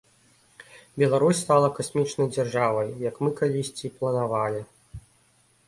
Беларусь 1.01 1.41
стала 1.45 1.69
касмічнай 1.77 2.27
дзяржавай, 2.35 2.89
як 3.09 3.21
мы 3.27 3.37
калісьці 3.43 3.85
і 3.91 3.95
планавалі. 4.01 4.61